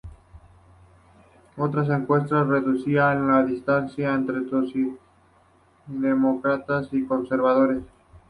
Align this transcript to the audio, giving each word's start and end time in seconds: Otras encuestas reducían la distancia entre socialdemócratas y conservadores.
Otras 1.57 1.87
encuestas 1.89 2.47
reducían 2.47 3.27
la 3.27 3.43
distancia 3.43 4.11
entre 4.15 4.49
socialdemócratas 4.49 6.87
y 6.91 7.05
conservadores. 7.05 7.83